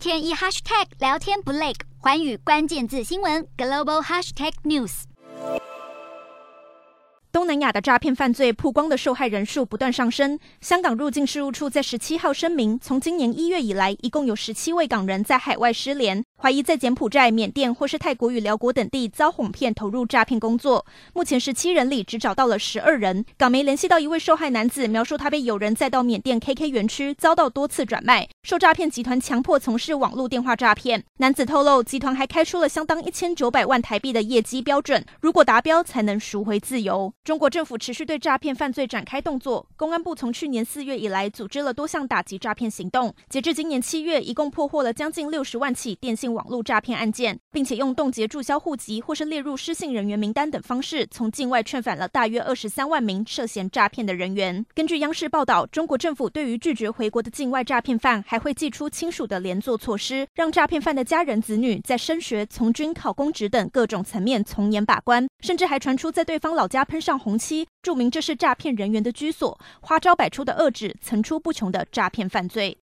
[0.00, 5.02] 天一 hashtag 聊天不累，环宇关键字新闻 global hashtag news。
[7.30, 10.38] 东南亚的诈骗犯罪曝光的受害人数不断上升。
[10.62, 20.86] 香港入境事务处在十七号声明，从今年一月以来，一共有十七位港人在海外失联，怀疑在柬埔寨、缅甸或是泰国与寮国等地遭哄骗投入诈骗工作。
[21.12, 23.22] 目前十七人里只找到了十二人。
[23.36, 31.04] 港媒联系到一位受害男子，描述他被友人载到缅甸 KK 园区，遭到多次转卖，受诈骗集团强迫从事网络电话诈骗。
[31.18, 37.12] 男子透露，集团还开出了相当一千九百万台币的业绩标准，如果达标才能赎回自由。
[37.22, 39.66] 中国政府持续对诈骗犯罪展开动作。
[39.76, 43.14] 公安部从去年四月以来，组织了多项打击诈骗行动。
[43.28, 54.64] 截至今年七月，一共破获了将近六十万起电信网络诈骗案件，并且用冻结注销户籍或是列入失信人员名单等方式，从境外劝返了大约二十三万名涉嫌诈骗的人员。
[54.74, 67.66] 根据央视报道，中国政府对于拒绝回国的境外诈骗犯，还会寄出亲属的连坐措施，让诈骗犯的家人子女在升学、从军、考公职等各种层面从严把关，甚至还传出在对方老家喷上红漆。
[67.82, 72.76] 注明这是诈骗人员的居所，花招百出的遏制层出不穷的诈骗犯罪。